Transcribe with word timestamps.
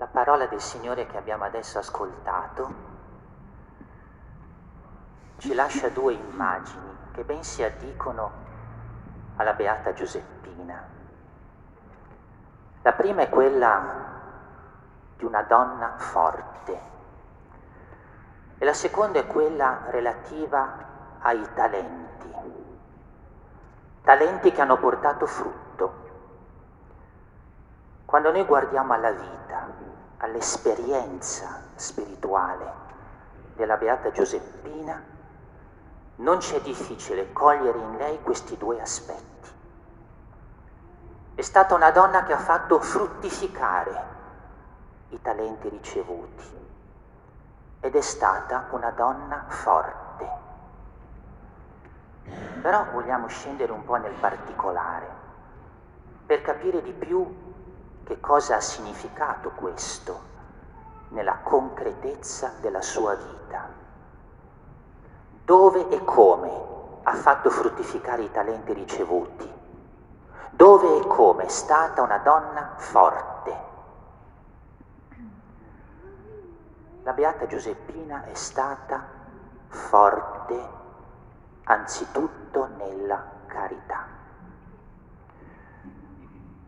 La 0.00 0.06
parola 0.06 0.46
del 0.46 0.62
Signore 0.62 1.04
che 1.06 1.18
abbiamo 1.18 1.44
adesso 1.44 1.78
ascoltato 1.78 2.74
ci 5.36 5.52
lascia 5.52 5.90
due 5.90 6.14
immagini 6.14 6.96
che 7.12 7.22
ben 7.22 7.44
si 7.44 7.62
addicono 7.62 8.30
alla 9.36 9.52
beata 9.52 9.92
Giuseppina. 9.92 10.82
La 12.80 12.92
prima 12.94 13.20
è 13.20 13.28
quella 13.28 13.82
di 15.18 15.24
una 15.26 15.42
donna 15.42 15.98
forte 15.98 16.80
e 18.56 18.64
la 18.64 18.72
seconda 18.72 19.18
è 19.18 19.26
quella 19.26 19.82
relativa 19.88 21.18
ai 21.18 21.46
talenti, 21.52 22.34
talenti 24.00 24.50
che 24.50 24.60
hanno 24.62 24.78
portato 24.78 25.26
frutto. 25.26 25.92
Quando 28.06 28.32
noi 28.32 28.46
guardiamo 28.46 28.94
alla 28.94 29.10
vita, 29.10 29.39
all'esperienza 30.20 31.62
spirituale 31.74 32.72
della 33.54 33.76
Beata 33.76 34.10
Giuseppina, 34.10 35.02
non 36.16 36.38
c'è 36.38 36.60
difficile 36.60 37.32
cogliere 37.32 37.78
in 37.78 37.96
lei 37.96 38.20
questi 38.22 38.56
due 38.56 38.80
aspetti. 38.80 39.48
È 41.34 41.40
stata 41.40 41.74
una 41.74 41.90
donna 41.90 42.22
che 42.24 42.34
ha 42.34 42.38
fatto 42.38 42.80
fruttificare 42.80 44.18
i 45.08 45.20
talenti 45.22 45.68
ricevuti 45.68 46.68
ed 47.80 47.94
è 47.94 48.00
stata 48.02 48.66
una 48.70 48.90
donna 48.90 49.44
forte. 49.48 50.28
Però 52.60 52.84
vogliamo 52.92 53.26
scendere 53.28 53.72
un 53.72 53.84
po' 53.84 53.96
nel 53.96 54.12
particolare 54.20 55.08
per 56.26 56.42
capire 56.42 56.82
di 56.82 56.92
più 56.92 57.48
che 58.10 58.18
cosa 58.18 58.56
ha 58.56 58.60
significato 58.60 59.50
questo 59.50 60.20
nella 61.10 61.36
concretezza 61.44 62.54
della 62.60 62.82
sua 62.82 63.14
vita. 63.14 63.68
Dove 65.44 65.88
e 65.90 66.04
come 66.04 66.50
ha 67.04 67.14
fatto 67.14 67.50
fruttificare 67.50 68.22
i 68.22 68.30
talenti 68.32 68.72
ricevuti. 68.72 69.48
Dove 70.50 70.96
e 70.96 71.06
come 71.06 71.44
è 71.44 71.48
stata 71.48 72.02
una 72.02 72.18
donna 72.18 72.72
forte 72.78 73.68
La 77.04 77.12
Beata 77.12 77.46
Giuseppina 77.46 78.24
è 78.24 78.34
stata 78.34 79.06
forte 79.68 80.68
anzitutto 81.62 82.66
nella 82.76 83.24
carità. 83.46 84.18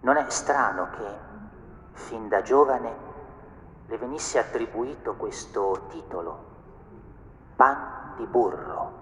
Non 0.01 0.17
è 0.17 0.29
strano 0.31 0.89
che 0.91 1.31
fin 1.93 2.29
da 2.29 2.43
giovane 2.43 3.11
le 3.87 3.99
venisse 3.99 4.39
attribuito 4.39 5.15
questo 5.15 5.87
titolo, 5.89 6.45
pan 7.57 8.15
di 8.17 8.27
burro. 8.27 9.01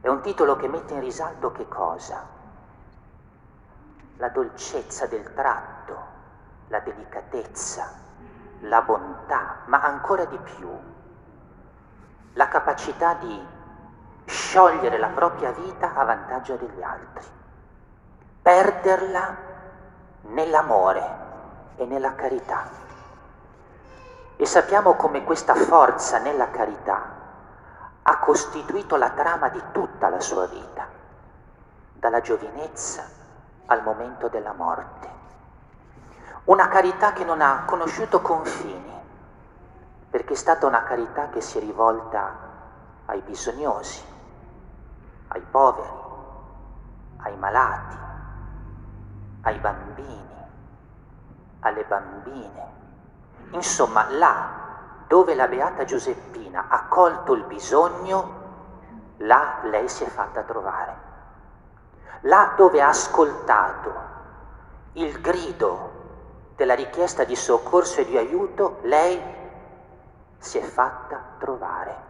È 0.00 0.08
un 0.08 0.20
titolo 0.20 0.56
che 0.56 0.68
mette 0.68 0.94
in 0.94 1.00
risalto 1.00 1.52
che 1.52 1.68
cosa? 1.68 2.26
La 4.16 4.28
dolcezza 4.28 5.06
del 5.06 5.34
tratto, 5.34 5.98
la 6.68 6.80
delicatezza, 6.80 7.92
la 8.60 8.82
bontà, 8.82 9.62
ma 9.66 9.80
ancora 9.82 10.24
di 10.24 10.38
più 10.38 10.68
la 12.34 12.48
capacità 12.48 13.14
di 13.14 13.46
sciogliere 14.24 14.98
la 14.98 15.08
propria 15.08 15.50
vita 15.50 15.94
a 15.94 16.04
vantaggio 16.04 16.56
degli 16.56 16.82
altri, 16.82 17.26
perderla 18.40 19.48
nell'amore 20.22 21.18
e 21.76 21.84
nella 21.86 22.14
carità. 22.14 22.68
E 24.36 24.46
sappiamo 24.46 24.94
come 24.94 25.24
questa 25.24 25.54
forza 25.54 26.18
nella 26.18 26.50
carità 26.50 27.18
ha 28.02 28.18
costituito 28.18 28.96
la 28.96 29.10
trama 29.10 29.48
di 29.48 29.62
tutta 29.72 30.08
la 30.08 30.20
sua 30.20 30.46
vita, 30.46 30.86
dalla 31.92 32.20
giovinezza 32.20 33.04
al 33.66 33.82
momento 33.82 34.28
della 34.28 34.52
morte 34.52 35.10
una 36.50 36.66
carità 36.68 37.12
che 37.12 37.24
non 37.24 37.40
ha 37.40 37.64
conosciuto 37.64 38.20
confini, 38.20 38.92
perché 40.10 40.32
è 40.32 40.36
stata 40.36 40.66
una 40.66 40.82
carità 40.82 41.28
che 41.28 41.40
si 41.40 41.58
è 41.58 41.60
rivolta 41.60 42.34
ai 43.06 43.20
bisognosi, 43.20 44.02
ai 45.28 45.40
poveri, 45.48 45.88
ai 47.18 47.36
malati, 47.36 47.96
ai 49.42 49.58
bambini, 49.58 50.46
alle 51.60 51.84
bambine. 51.84 52.78
Insomma, 53.50 54.10
là 54.10 54.58
dove 55.06 55.34
la 55.34 55.48
Beata 55.48 55.84
Giuseppina 55.84 56.66
ha 56.68 56.86
colto 56.86 57.34
il 57.34 57.44
bisogno, 57.44 58.38
là 59.18 59.60
lei 59.64 59.88
si 59.88 60.04
è 60.04 60.08
fatta 60.08 60.42
trovare. 60.42 61.08
Là 62.22 62.52
dove 62.56 62.82
ha 62.82 62.88
ascoltato 62.88 63.92
il 64.92 65.20
grido 65.20 65.98
della 66.54 66.74
richiesta 66.74 67.24
di 67.24 67.34
soccorso 67.34 68.00
e 68.00 68.04
di 68.04 68.16
aiuto, 68.16 68.78
lei 68.82 69.20
si 70.36 70.58
è 70.58 70.62
fatta 70.62 71.20
trovare. 71.38 72.08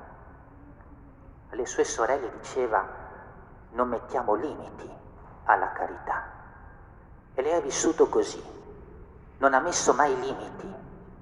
Alle 1.51 1.67
sue 1.67 1.85
sorelle 1.85 2.31
diceva 2.39 2.87
non 3.71 3.89
mettiamo 3.89 4.35
limiti 4.35 4.91
alla 5.45 5.73
carità. 5.73 6.40
E 7.41 7.43
lei 7.43 7.55
ha 7.55 7.61
vissuto 7.61 8.07
così, 8.11 8.45
non 9.39 9.55
ha 9.55 9.61
messo 9.61 9.95
mai 9.95 10.15
limiti 10.21 10.71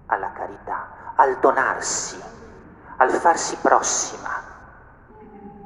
alla 0.07 0.33
carità, 0.33 1.13
al 1.15 1.39
donarsi, 1.39 2.21
al 2.97 3.09
farsi 3.13 3.55
prossima, 3.59 4.43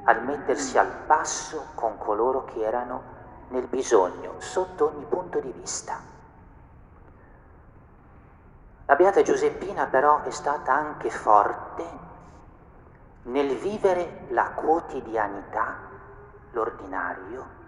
al 0.03 0.23
mettersi 0.23 0.77
al 0.77 0.93
passo 1.07 1.69
con 1.75 1.97
coloro 1.97 2.45
che 2.45 2.61
erano 2.61 3.03
nel 3.49 3.67
bisogno, 3.67 4.35
sotto 4.41 4.89
ogni 4.89 5.07
punto 5.07 5.41
di 5.41 5.51
vista. 5.53 5.99
La 8.85 8.95
Beata 8.95 9.23
Giuseppina 9.23 9.87
però 9.87 10.21
è 10.21 10.31
stata 10.31 10.75
anche 10.75 11.09
forte 11.09 11.85
nel 13.23 13.57
vivere 13.57 14.27
la 14.29 14.51
quotidianità, 14.51 15.79
l'ordinario, 16.51 17.61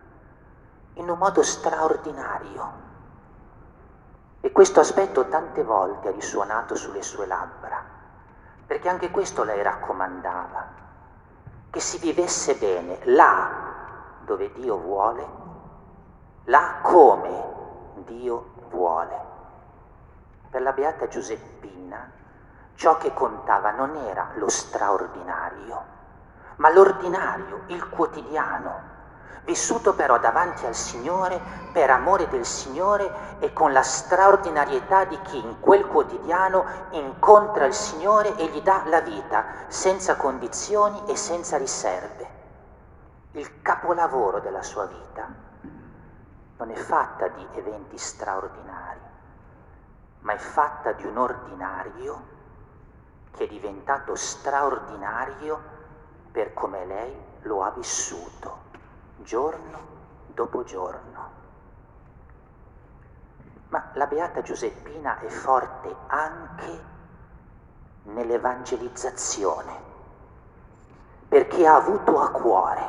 in 0.94 1.08
un 1.08 1.18
modo 1.18 1.42
straordinario. 1.42 2.82
E 4.40 4.52
questo 4.52 4.80
aspetto 4.80 5.26
tante 5.28 5.62
volte 5.62 6.08
ha 6.08 6.12
risuonato 6.12 6.74
sulle 6.74 7.02
sue 7.02 7.26
labbra, 7.26 7.82
perché 8.66 8.88
anche 8.88 9.10
questo 9.10 9.42
lei 9.42 9.62
raccomandava, 9.62 10.82
che 11.70 11.80
si 11.80 11.98
vivesse 11.98 12.54
bene 12.56 12.98
là 13.04 13.72
dove 14.24 14.52
Dio 14.52 14.76
vuole, 14.78 15.26
là 16.44 16.78
come 16.82 17.44
Dio 18.04 18.52
vuole. 18.68 19.32
Per 20.50 20.62
la 20.62 20.72
Beata 20.72 21.08
Giuseppina 21.08 22.22
ciò 22.74 22.96
che 22.96 23.12
contava 23.14 23.70
non 23.70 23.96
era 23.96 24.30
lo 24.34 24.48
straordinario, 24.48 25.84
ma 26.56 26.70
l'ordinario, 26.72 27.62
il 27.66 27.88
quotidiano, 27.88 28.92
vissuto 29.44 29.94
però 29.94 30.18
davanti 30.18 30.66
al 30.66 30.74
Signore 30.74 31.40
per 31.72 31.90
amore 31.90 32.28
del 32.28 32.44
Signore 32.44 33.38
e 33.40 33.52
con 33.52 33.72
la 33.72 33.82
straordinarietà 33.82 35.04
di 35.04 35.20
chi 35.22 35.38
in 35.38 35.60
quel 35.60 35.86
quotidiano 35.86 36.64
incontra 36.90 37.66
il 37.66 37.74
Signore 37.74 38.36
e 38.36 38.46
gli 38.46 38.62
dà 38.62 38.82
la 38.86 39.00
vita 39.00 39.44
senza 39.68 40.16
condizioni 40.16 41.02
e 41.06 41.16
senza 41.16 41.56
riserve. 41.56 42.42
Il 43.32 43.62
capolavoro 43.62 44.40
della 44.40 44.62
sua 44.62 44.86
vita 44.86 45.28
non 46.56 46.70
è 46.70 46.76
fatta 46.76 47.28
di 47.28 47.46
eventi 47.52 47.98
straordinari 47.98 49.12
ma 50.24 50.32
è 50.32 50.38
fatta 50.38 50.92
di 50.92 51.04
un 51.06 51.18
ordinario 51.18 52.32
che 53.32 53.44
è 53.44 53.46
diventato 53.46 54.14
straordinario 54.14 55.72
per 56.30 56.54
come 56.54 56.84
lei 56.86 57.14
lo 57.42 57.62
ha 57.62 57.70
vissuto, 57.70 58.62
giorno 59.22 59.78
dopo 60.26 60.64
giorno. 60.64 61.42
Ma 63.68 63.90
la 63.94 64.06
Beata 64.06 64.42
Giuseppina 64.42 65.18
è 65.18 65.28
forte 65.28 65.94
anche 66.06 66.92
nell'evangelizzazione, 68.04 69.72
perché 71.28 71.66
ha 71.66 71.74
avuto 71.74 72.20
a 72.20 72.30
cuore, 72.30 72.82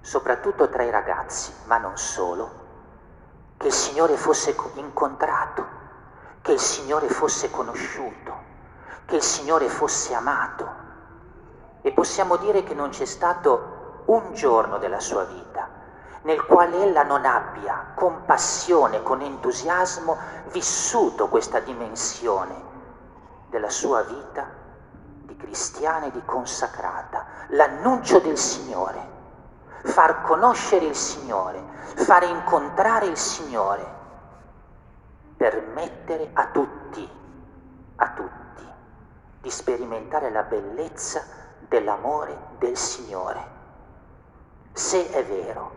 soprattutto 0.00 0.68
tra 0.68 0.82
i 0.82 0.90
ragazzi, 0.90 1.52
ma 1.66 1.78
non 1.78 1.96
solo, 1.96 2.64
che 3.56 3.68
il 3.68 3.72
Signore 3.72 4.16
fosse 4.16 4.56
incontrato 4.74 5.76
che 6.46 6.52
il 6.52 6.60
Signore 6.60 7.08
fosse 7.08 7.50
conosciuto, 7.50 8.32
che 9.04 9.16
il 9.16 9.22
Signore 9.22 9.68
fosse 9.68 10.14
amato. 10.14 10.84
E 11.82 11.90
possiamo 11.90 12.36
dire 12.36 12.62
che 12.62 12.72
non 12.72 12.90
c'è 12.90 13.04
stato 13.04 13.75
un 14.06 14.32
giorno 14.34 14.78
della 14.78 15.00
sua 15.00 15.24
vita, 15.24 15.68
nel 16.22 16.44
quale 16.44 16.82
ella 16.82 17.02
non 17.02 17.24
abbia 17.24 17.92
con 17.94 18.24
passione, 18.24 19.02
con 19.02 19.20
entusiasmo 19.20 20.16
vissuto 20.50 21.28
questa 21.28 21.60
dimensione 21.60 22.54
della 23.48 23.70
sua 23.70 24.02
vita 24.02 24.46
di 25.22 25.36
cristiana 25.36 26.06
e 26.06 26.10
di 26.10 26.22
consacrata, 26.24 27.26
l'annuncio 27.48 28.18
del 28.20 28.36
Signore, 28.36 29.14
far 29.82 30.22
conoscere 30.22 30.86
il 30.86 30.96
Signore, 30.96 31.62
far 31.94 32.24
incontrare 32.24 33.06
il 33.06 33.16
Signore, 33.16 33.94
permettere 35.36 36.30
a 36.32 36.46
tutti, 36.46 37.08
a 37.96 38.08
tutti, 38.10 38.66
di 39.40 39.50
sperimentare 39.50 40.30
la 40.30 40.42
bellezza 40.42 41.22
dell'amore 41.68 42.36
del 42.58 42.76
Signore. 42.76 43.55
Se 44.76 45.10
è 45.10 45.24
vero 45.24 45.70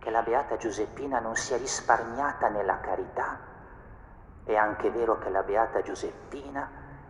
che 0.00 0.10
la 0.10 0.22
Beata 0.22 0.56
Giuseppina 0.56 1.20
non 1.20 1.36
sia 1.36 1.56
risparmiata 1.56 2.48
nella 2.48 2.80
carità, 2.80 3.38
è 4.42 4.56
anche 4.56 4.90
vero 4.90 5.16
che 5.18 5.30
la 5.30 5.44
Beata 5.44 5.80
Giuseppina 5.80 6.68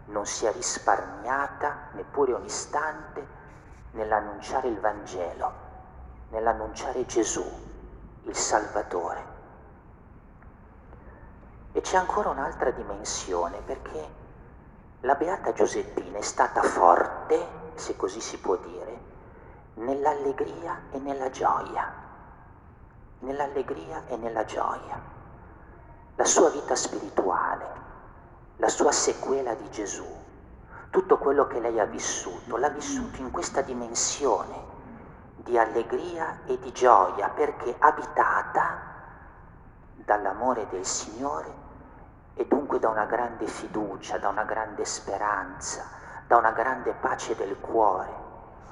non 0.09 0.27
sia 0.27 0.53
risparmiata 0.53 1.89
neppure 1.93 2.35
un 2.35 2.45
istante 2.45 3.27
nell'annunciare 3.93 4.69
il 4.69 4.79
Vangelo, 4.79 5.53
nell'annunciare 6.29 7.07
Gesù, 7.07 7.51
il 8.25 8.37
Salvatore. 8.37 9.25
E 11.73 11.81
c'è 11.81 11.97
ancora 11.97 12.29
un'altra 12.29 12.71
dimensione 12.73 13.63
perché 13.65 14.07
la 15.01 15.15
Beata 15.15 15.55
Giuseppina 15.55 16.19
è 16.19 16.23
stata 16.23 16.61
forte, 16.63 17.73
se 17.73 17.97
così 17.97 18.21
si 18.21 18.39
può 18.39 18.57
dire, 18.57 18.94
nell'allegria 19.75 20.83
e 20.91 20.99
nella 20.99 21.31
gioia 21.31 22.03
nell'allegria 23.25 24.05
e 24.07 24.17
nella 24.17 24.45
gioia. 24.45 25.01
La 26.17 26.25
sua 26.25 26.51
vita 26.51 26.77
spirituale, 26.77 27.83
la 28.57 28.69
sua 28.69 28.93
sequela 28.93 29.55
di 29.55 29.69
Gesù, 29.71 30.07
tutto 30.91 31.19
quello 31.19 31.47
che 31.47 31.59
lei 31.59 31.81
ha 31.81 31.87
vissuto, 31.87 32.57
l'ha 32.57 32.69
vissuto 32.69 33.21
in 33.21 33.31
questa 33.33 33.63
dimensione 33.63 34.73
di 35.37 35.59
allegria 35.59 36.41
e 36.47 36.59
di 36.59 36.73
gioia 36.73 37.29
perché 37.29 37.75
abitata 37.79 38.93
dall'amore 39.97 40.69
del 40.69 40.87
Signore 40.87 41.63
e 42.35 42.47
dunque 42.47 42.79
da 42.79 42.89
una 42.91 43.07
grande 43.07 43.47
fiducia, 43.47 44.19
da 44.19 44.29
una 44.29 44.45
grande 44.45 44.85
speranza, 44.85 45.85
da 46.27 46.37
una 46.37 46.53
grande 46.53 46.93
pace 46.93 47.35
del 47.35 47.59
cuore 47.59 48.24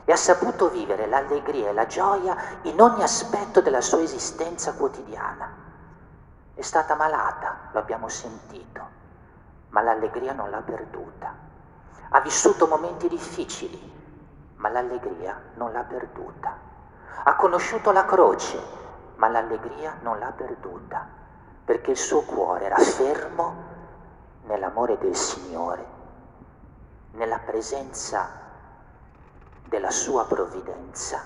e 0.05 0.13
ha 0.13 0.17
saputo 0.17 0.69
vivere 0.69 1.07
l'allegria 1.07 1.69
e 1.69 1.73
la 1.73 1.87
gioia 1.87 2.37
in 2.63 2.81
ogni 2.81 3.03
aspetto 3.03 3.61
della 3.61 3.81
sua 3.81 4.01
esistenza 4.03 4.73
quotidiana. 4.75 5.51
È 6.55 6.61
stata 6.61 6.95
malata, 6.95 7.69
lo 7.73 7.79
abbiamo 7.79 8.09
sentito, 8.09 8.81
ma 9.69 9.81
l'allegria 9.81 10.33
non 10.33 10.51
l'ha 10.51 10.61
perduta. 10.61 11.35
Ha 12.11 12.21
vissuto 12.21 12.67
momenti 12.67 13.09
difficili, 13.09 13.91
ma 14.57 14.69
l'allegria 14.69 15.41
non 15.55 15.73
l'ha 15.73 15.85
perduta. 15.85 16.55
Ha 17.25 17.35
conosciuto 17.37 17.93
la 17.93 18.05
croce, 18.05 18.61
ma 19.17 19.29
l'allegria 19.29 19.97
non 20.03 20.19
l'ha 20.19 20.33
perduta, 20.33 21.07
perché 21.65 21.93
il 21.93 21.97
suo 21.97 22.23
cuore 22.23 22.65
era 22.65 22.77
fermo 22.77 23.71
nell'amore 24.45 24.99
del 24.99 25.15
Signore, 25.15 25.87
nella 27.13 27.39
presenza 27.39 28.42
della 29.73 29.91
sua 29.91 30.27
provvidenza, 30.27 31.23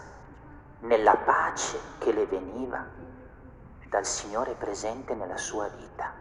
nella 0.83 1.17
pace 1.17 1.81
che 1.99 2.13
le 2.13 2.27
veniva 2.27 2.81
dal 3.89 4.05
Signore 4.05 4.53
presente 4.53 5.17
nella 5.17 5.37
sua 5.37 5.67
vita. 5.67 6.13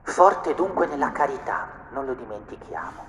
Forte 0.00 0.54
dunque 0.54 0.86
nella 0.86 1.12
carità, 1.12 1.68
non 1.90 2.06
lo 2.06 2.14
dimentichiamo. 2.14 3.04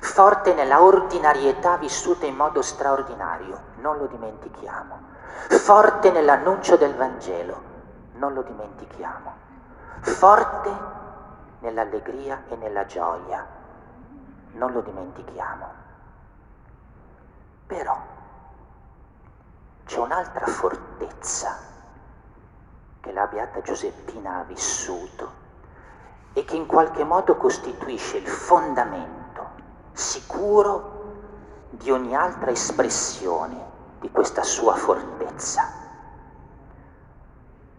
Forte 0.00 0.52
nella 0.52 0.82
ordinarietà 0.82 1.78
vissuta 1.78 2.26
in 2.26 2.36
modo 2.36 2.60
straordinario, 2.60 3.58
non 3.76 3.96
lo 3.96 4.04
dimentichiamo. 4.04 4.98
Forte 5.48 6.10
nell'annuncio 6.10 6.76
del 6.76 6.94
Vangelo, 6.96 7.62
non 8.16 8.34
lo 8.34 8.42
dimentichiamo. 8.42 9.32
Forte 10.00 10.70
nell'allegria 11.60 12.42
e 12.46 12.56
nella 12.56 12.84
gioia, 12.84 13.42
non 14.52 14.70
lo 14.72 14.82
dimentichiamo. 14.82 15.83
Però 17.74 18.00
c'è 19.84 19.98
un'altra 19.98 20.46
fortezza 20.46 21.58
che 23.00 23.10
la 23.10 23.26
Beata 23.26 23.62
Giuseppina 23.62 24.36
ha 24.36 24.42
vissuto 24.44 25.32
e 26.34 26.44
che 26.44 26.54
in 26.54 26.66
qualche 26.66 27.02
modo 27.02 27.36
costituisce 27.36 28.18
il 28.18 28.28
fondamento 28.28 29.48
sicuro 29.90 31.14
di 31.70 31.90
ogni 31.90 32.14
altra 32.14 32.52
espressione 32.52 33.66
di 33.98 34.08
questa 34.08 34.44
sua 34.44 34.74
fortezza. 34.74 35.68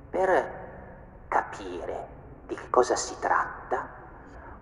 Per 0.09 1.25
capire 1.29 2.07
di 2.47 2.55
che 2.55 2.69
cosa 2.69 2.97
si 2.97 3.17
tratta, 3.19 3.54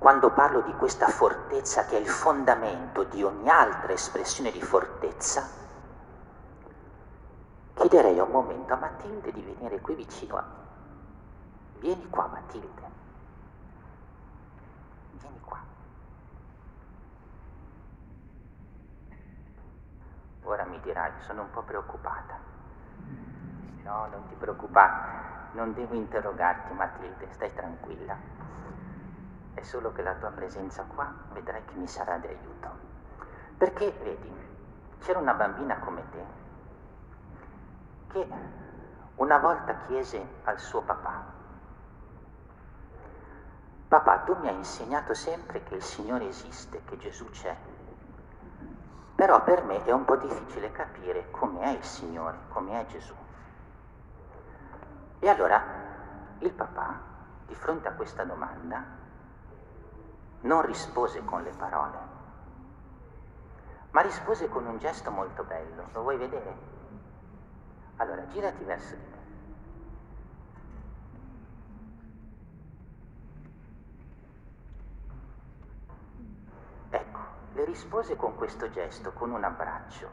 quando 0.03 0.31
parlo 0.31 0.59
di 0.59 0.73
questa 0.73 1.07
fortezza 1.07 1.85
che 1.85 1.95
è 1.95 1.99
il 2.01 2.09
fondamento 2.09 3.05
di 3.05 3.23
ogni 3.23 3.47
altra 3.47 3.93
espressione 3.93 4.51
di 4.51 4.61
fortezza, 4.61 5.47
chiederei 7.73 8.19
un 8.19 8.29
momento 8.29 8.73
a 8.73 8.75
Matilde 8.75 9.31
di 9.31 9.41
venire 9.41 9.79
qui 9.79 9.95
vicino 9.95 10.35
a 10.35 10.41
me. 10.41 11.79
Vieni 11.79 12.09
qua 12.09 12.27
Matilde. 12.27 12.81
Vieni 15.11 15.39
qua. 15.39 15.59
Ora 20.43 20.65
mi 20.65 20.81
dirai, 20.81 21.13
sono 21.19 21.43
un 21.43 21.49
po' 21.49 21.61
preoccupata. 21.61 22.37
No, 23.83 24.07
non 24.11 24.27
ti 24.27 24.35
preoccupare, 24.35 25.51
non 25.53 25.73
devo 25.73 25.93
interrogarti 25.93 26.73
Matilde, 26.73 27.29
stai 27.31 27.53
tranquilla 27.53 28.33
solo 29.63 29.91
che 29.91 30.01
la 30.01 30.13
tua 30.15 30.29
presenza 30.29 30.83
qua 30.83 31.11
vedrai 31.31 31.63
che 31.65 31.73
mi 31.75 31.87
sarà 31.87 32.17
di 32.17 32.27
aiuto. 32.27 32.69
Perché, 33.57 33.91
vedi, 34.01 34.31
c'era 34.99 35.19
una 35.19 35.33
bambina 35.33 35.79
come 35.79 36.03
te 36.11 36.41
che 38.07 38.27
una 39.15 39.37
volta 39.39 39.75
chiese 39.87 40.23
al 40.43 40.59
suo 40.59 40.81
papà, 40.81 41.23
papà 43.87 44.19
tu 44.19 44.35
mi 44.39 44.47
hai 44.47 44.55
insegnato 44.55 45.13
sempre 45.13 45.63
che 45.63 45.75
il 45.75 45.83
Signore 45.83 46.27
esiste, 46.27 46.83
che 46.83 46.97
Gesù 46.97 47.29
c'è, 47.29 47.55
però 49.15 49.43
per 49.43 49.63
me 49.63 49.83
è 49.83 49.91
un 49.91 50.05
po' 50.05 50.15
difficile 50.15 50.71
capire 50.71 51.29
come 51.31 51.61
è 51.61 51.69
il 51.69 51.83
Signore, 51.83 52.37
come 52.49 52.79
è 52.79 52.85
Gesù. 52.87 53.13
E 55.19 55.29
allora 55.29 55.63
il 56.39 56.51
papà, 56.51 56.99
di 57.45 57.55
fronte 57.55 57.87
a 57.87 57.93
questa 57.93 58.23
domanda, 58.23 58.83
non 60.43 60.61
rispose 60.61 61.23
con 61.23 61.43
le 61.43 61.51
parole, 61.51 61.97
ma 63.91 64.01
rispose 64.01 64.49
con 64.49 64.65
un 64.65 64.77
gesto 64.77 65.11
molto 65.11 65.43
bello. 65.43 65.87
Lo 65.93 66.01
vuoi 66.01 66.17
vedere? 66.17 66.71
Allora, 67.97 68.27
girati 68.27 68.63
verso 68.63 68.95
di 68.95 69.05
me. 69.05 69.21
Ecco, 76.89 77.19
le 77.53 77.65
rispose 77.65 78.15
con 78.15 78.35
questo 78.35 78.69
gesto, 78.69 79.13
con 79.13 79.31
un 79.31 79.43
abbraccio, 79.43 80.09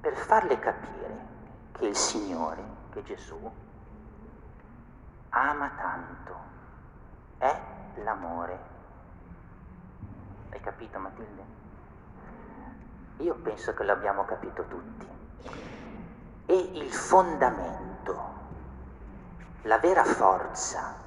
per 0.00 0.14
farle 0.14 0.58
capire 0.58 1.26
che 1.72 1.86
il 1.86 1.96
Signore, 1.96 2.62
che 2.90 3.02
Gesù, 3.02 3.50
ama 5.30 5.70
tanto, 5.70 6.36
è 7.38 7.60
l'amore 7.96 8.76
hai 10.50 10.60
capito 10.60 10.98
Matilde? 10.98 11.42
Io 13.18 13.34
penso 13.34 13.74
che 13.74 13.84
l'abbiamo 13.84 14.24
capito 14.24 14.64
tutti. 14.64 15.06
E 16.46 16.54
il 16.54 16.92
fondamento, 16.92 18.16
la 19.62 19.78
vera 19.78 20.04
forza 20.04 21.06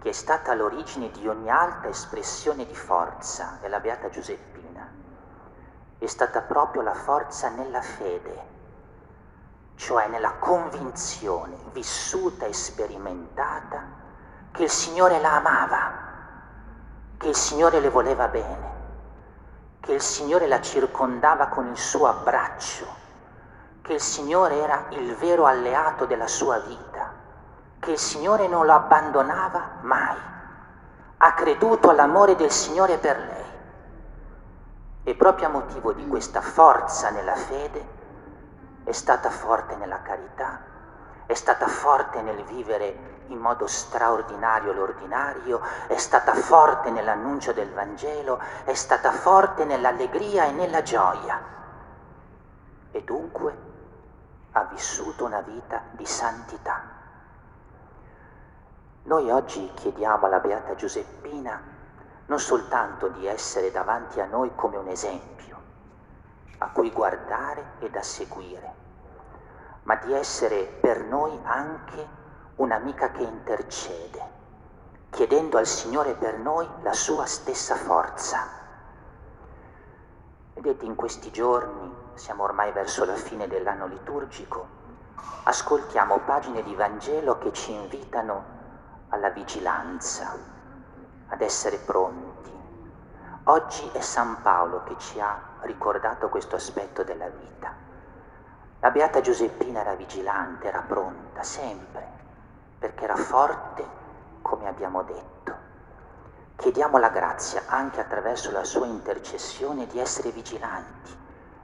che 0.00 0.08
è 0.08 0.12
stata 0.12 0.54
l'origine 0.54 1.10
di 1.10 1.28
ogni 1.28 1.50
altra 1.50 1.90
espressione 1.90 2.64
di 2.64 2.74
forza 2.74 3.58
della 3.60 3.80
Beata 3.80 4.08
Giuseppina, 4.08 4.88
è 5.98 6.06
stata 6.06 6.40
proprio 6.40 6.80
la 6.80 6.94
forza 6.94 7.50
nella 7.50 7.82
fede, 7.82 8.48
cioè 9.74 10.08
nella 10.08 10.32
convinzione 10.38 11.56
vissuta 11.72 12.46
e 12.46 12.54
sperimentata 12.54 13.82
che 14.50 14.62
il 14.62 14.70
Signore 14.70 15.20
la 15.20 15.36
amava 15.36 16.09
che 17.20 17.28
il 17.28 17.36
Signore 17.36 17.80
le 17.80 17.90
voleva 17.90 18.28
bene, 18.28 18.70
che 19.80 19.92
il 19.92 20.00
Signore 20.00 20.46
la 20.46 20.62
circondava 20.62 21.48
con 21.48 21.66
il 21.66 21.76
suo 21.76 22.06
abbraccio, 22.06 22.86
che 23.82 23.92
il 23.92 24.00
Signore 24.00 24.58
era 24.62 24.86
il 24.88 25.14
vero 25.16 25.44
alleato 25.44 26.06
della 26.06 26.26
sua 26.26 26.58
vita, 26.60 27.12
che 27.78 27.90
il 27.90 27.98
Signore 27.98 28.48
non 28.48 28.64
lo 28.64 28.72
abbandonava 28.72 29.80
mai. 29.82 30.16
Ha 31.18 31.34
creduto 31.34 31.90
all'amore 31.90 32.36
del 32.36 32.50
Signore 32.50 32.96
per 32.96 33.18
lei. 33.18 33.52
E 35.02 35.14
proprio 35.14 35.48
a 35.48 35.50
motivo 35.50 35.92
di 35.92 36.06
questa 36.06 36.40
forza 36.40 37.10
nella 37.10 37.34
fede 37.34 37.86
è 38.84 38.92
stata 38.92 39.28
forte 39.28 39.76
nella 39.76 40.00
carità, 40.00 40.58
è 41.26 41.34
stata 41.34 41.66
forte 41.66 42.22
nel 42.22 42.42
vivere 42.44 43.19
in 43.30 43.38
modo 43.38 43.66
straordinario 43.66 44.72
l'ordinario, 44.72 45.60
è 45.86 45.96
stata 45.96 46.34
forte 46.34 46.90
nell'annuncio 46.90 47.52
del 47.52 47.72
Vangelo, 47.72 48.40
è 48.64 48.74
stata 48.74 49.12
forte 49.12 49.64
nell'allegria 49.64 50.46
e 50.46 50.52
nella 50.52 50.82
gioia. 50.82 51.40
E 52.90 53.02
dunque 53.02 53.68
ha 54.52 54.64
vissuto 54.64 55.24
una 55.24 55.40
vita 55.40 55.82
di 55.92 56.04
santità. 56.04 56.98
Noi 59.04 59.30
oggi 59.30 59.70
chiediamo 59.74 60.26
alla 60.26 60.40
Beata 60.40 60.74
Giuseppina 60.74 61.78
non 62.26 62.38
soltanto 62.38 63.08
di 63.08 63.26
essere 63.26 63.70
davanti 63.70 64.20
a 64.20 64.26
noi 64.26 64.54
come 64.54 64.76
un 64.76 64.88
esempio, 64.88 65.58
a 66.58 66.68
cui 66.68 66.90
guardare 66.92 67.72
e 67.78 67.90
da 67.90 68.02
seguire, 68.02 68.74
ma 69.84 69.96
di 69.96 70.12
essere 70.12 70.64
per 70.64 71.02
noi 71.02 71.38
anche 71.44 72.18
un'amica 72.60 73.10
che 73.10 73.22
intercede, 73.22 74.22
chiedendo 75.08 75.56
al 75.56 75.66
Signore 75.66 76.12
per 76.12 76.36
noi 76.38 76.68
la 76.82 76.92
sua 76.92 77.24
stessa 77.24 77.74
forza. 77.74 78.46
Vedete, 80.52 80.84
in 80.84 80.94
questi 80.94 81.30
giorni, 81.30 81.90
siamo 82.14 82.42
ormai 82.42 82.70
verso 82.72 83.06
la 83.06 83.14
fine 83.14 83.48
dell'anno 83.48 83.86
liturgico, 83.86 84.66
ascoltiamo 85.44 86.18
pagine 86.18 86.62
di 86.62 86.74
Vangelo 86.74 87.38
che 87.38 87.50
ci 87.54 87.72
invitano 87.72 88.44
alla 89.08 89.30
vigilanza, 89.30 90.36
ad 91.28 91.40
essere 91.40 91.78
pronti. 91.78 92.50
Oggi 93.44 93.88
è 93.94 94.00
San 94.00 94.42
Paolo 94.42 94.82
che 94.82 94.98
ci 94.98 95.18
ha 95.18 95.40
ricordato 95.60 96.28
questo 96.28 96.56
aspetto 96.56 97.04
della 97.04 97.28
vita. 97.28 97.72
La 98.80 98.90
Beata 98.90 99.22
Giuseppina 99.22 99.80
era 99.80 99.94
vigilante, 99.94 100.68
era 100.68 100.82
pronta, 100.86 101.42
sempre 101.42 102.09
perché 102.80 103.04
era 103.04 103.14
forte 103.14 103.86
come 104.40 104.66
abbiamo 104.66 105.02
detto. 105.02 105.54
Chiediamo 106.56 106.96
la 106.96 107.10
grazia 107.10 107.64
anche 107.66 108.00
attraverso 108.00 108.50
la 108.50 108.64
sua 108.64 108.86
intercessione 108.86 109.86
di 109.86 110.00
essere 110.00 110.30
vigilanti, 110.30 111.14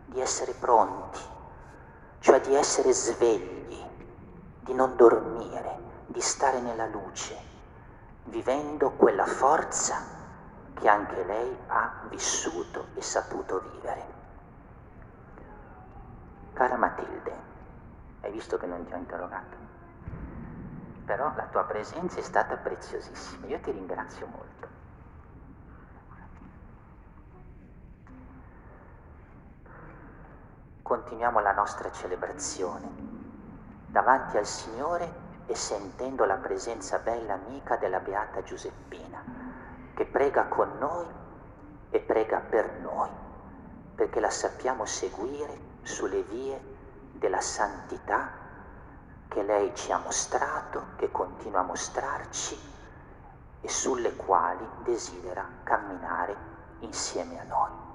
di 0.05 0.21
essere 0.21 0.53
pronti, 0.53 1.21
cioè 2.19 2.41
di 2.43 2.55
essere 2.55 2.93
svegli, 2.93 3.83
di 4.61 4.75
non 4.75 4.95
dormire, 4.95 5.79
di 6.07 6.21
stare 6.21 6.61
nella 6.61 6.87
luce, 6.87 7.35
vivendo 8.25 8.91
quella 8.91 9.25
forza 9.25 9.97
che 10.75 10.87
anche 10.87 11.25
lei 11.25 11.59
ha 11.69 12.03
vissuto 12.11 12.89
e 12.95 13.01
saputo 13.01 13.63
vivere. 13.73 14.05
Cara 16.53 16.77
Matilde, 16.77 17.35
hai 18.21 18.31
visto 18.33 18.59
che 18.59 18.67
non 18.67 18.85
ti 18.85 18.93
ho 18.93 18.97
interrogato? 18.97 19.57
Però 21.07 21.33
la 21.37 21.47
tua 21.47 21.63
presenza 21.63 22.19
è 22.19 22.23
stata 22.23 22.57
preziosissima. 22.57 23.47
Io 23.47 23.61
ti 23.61 23.71
ringrazio 23.71 24.27
molto. 24.27 24.75
Continuiamo 30.83 31.41
la 31.41 31.53
nostra 31.53 31.91
celebrazione 31.93 32.89
davanti 33.87 34.37
al 34.37 34.47
Signore 34.47 35.25
e 35.47 35.55
sentendo 35.55 36.25
la 36.25 36.37
presenza 36.37 36.99
bella 36.99 37.35
amica 37.35 37.77
della 37.77 38.01
Beata 38.01 38.43
Giuseppina, 38.43 39.23
che 39.95 40.07
prega 40.07 40.47
con 40.47 40.77
noi 40.79 41.07
e 41.91 42.01
prega 42.01 42.41
per 42.41 42.81
noi, 42.81 43.11
perché 43.95 44.19
la 44.19 44.31
sappiamo 44.31 44.85
seguire 44.85 45.57
sulle 45.83 46.23
vie 46.23 46.61
della 47.13 47.41
santità 47.41 48.46
che 49.37 49.43
lei 49.43 49.71
ci 49.75 49.93
ha 49.93 49.99
mostrato, 49.99 50.95
che 50.97 51.11
continua 51.11 51.61
a 51.61 51.65
mostrarci 51.65 52.59
e 53.61 53.69
sulle 53.69 54.17
quali 54.17 54.67
desidera 54.83 55.47
camminare 55.63 56.35
insieme 56.79 57.39
a 57.41 57.43
noi. 57.43 57.86